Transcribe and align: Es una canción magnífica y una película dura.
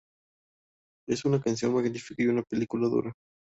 Es 1.07 1.25
una 1.25 1.39
canción 1.39 1.75
magnífica 1.75 2.23
y 2.23 2.27
una 2.27 2.41
película 2.41 2.87
dura. 2.87 3.13